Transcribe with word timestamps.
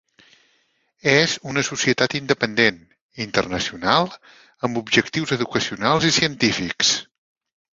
És 1.11 1.33
una 1.51 1.63
societat 1.67 2.15
independent, 2.19 2.79
internacional, 3.27 4.09
amb 4.69 4.83
objectius 4.85 5.35
educacionals 5.39 6.09
i 6.11 6.15
científics. 6.19 6.99